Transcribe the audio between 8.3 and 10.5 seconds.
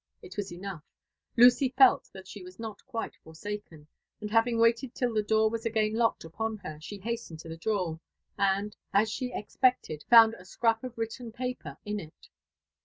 and, as she expected, found a